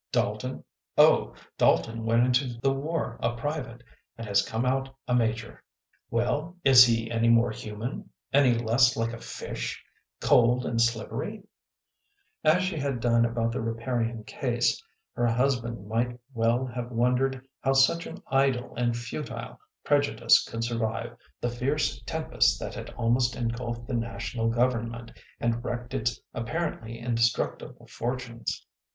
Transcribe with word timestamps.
"Dalton? 0.11 0.63
Oh, 0.97 1.35
Dalton 1.59 2.03
went 2.05 2.25
into 2.25 2.59
the 2.59 2.73
war 2.73 3.19
a 3.21 3.35
private, 3.35 3.83
and 4.17 4.25
has 4.25 4.41
come 4.41 4.65
out 4.65 4.89
a 5.07 5.13
major."" 5.13 5.61
Well, 6.09 6.55
is 6.63 6.83
he 6.83 7.11
any 7.11 7.29
more 7.29 7.51
human? 7.51 8.09
any 8.33 8.55
less 8.55 8.97
like 8.97 9.13
a 9.13 9.19
fish 9.19 9.79
cold 10.19 10.65
and 10.65 10.81
slippery? 10.81 11.43
As 12.43 12.63
she 12.63 12.77
had 12.79 12.99
done 12.99 13.25
about 13.25 13.51
the 13.51 13.61
Riparian 13.61 14.23
case, 14.23 14.83
her 15.13 15.27
husband 15.27 15.87
might 15.87 16.19
well 16.33 16.65
have 16.65 16.89
wondered 16.89 17.47
how 17.61 17.73
such 17.73 18.07
an 18.07 18.23
idle 18.25 18.75
and 18.75 18.97
futile 18.97 19.59
prejudice 19.85 20.43
could 20.49 20.63
survive 20.63 21.15
the 21.39 21.49
fierce 21.51 22.01
tempest 22.07 22.59
that 22.59 22.73
had 22.73 22.89
almost 22.95 23.35
engulfed 23.35 23.85
the 23.85 23.93
National 23.93 24.49
Government, 24.49 25.11
and 25.39 25.63
wrecked 25.63 25.93
its 25.93 26.19
apparently 26.33 26.97
indestructible 26.97 27.85
fortunes. 27.85 28.65